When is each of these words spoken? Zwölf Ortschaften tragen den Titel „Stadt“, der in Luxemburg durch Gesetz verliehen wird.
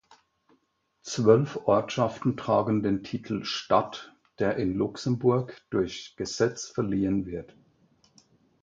Zwölf 1.03 1.59
Ortschaften 1.67 2.35
tragen 2.35 2.81
den 2.81 3.03
Titel 3.03 3.43
„Stadt“, 3.43 4.15
der 4.39 4.57
in 4.57 4.73
Luxemburg 4.73 5.61
durch 5.69 6.15
Gesetz 6.15 6.65
verliehen 6.65 7.27
wird. 7.27 7.55